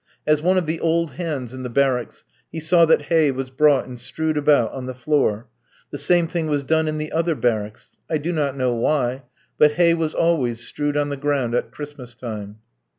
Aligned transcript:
As 0.25 0.41
one 0.41 0.57
of 0.57 0.65
the 0.65 0.79
"old 0.79 1.11
hands" 1.11 1.53
in 1.53 1.61
the 1.61 1.69
barracks, 1.69 2.23
he 2.51 2.59
saw 2.59 2.85
that 2.85 3.03
hay 3.03 3.29
was 3.29 3.51
brought 3.51 3.85
and 3.85 3.99
strewed 3.99 4.35
about 4.35 4.71
on 4.71 4.87
the 4.87 4.95
floor; 4.95 5.47
the 5.91 5.97
same 5.99 6.25
thing 6.25 6.47
was 6.47 6.63
done 6.63 6.87
in 6.87 6.97
the 6.97 7.11
other 7.11 7.35
barracks. 7.35 7.97
I 8.09 8.17
do 8.17 8.31
not 8.31 8.57
know 8.57 8.73
why, 8.73 9.25
but 9.59 9.73
hay 9.73 9.93
was 9.93 10.15
always 10.15 10.65
strewed 10.65 10.97
on 10.97 11.09
the 11.09 11.17
ground 11.17 11.53
at 11.53 11.69
Christmas 11.69 12.15
time. 12.15 12.57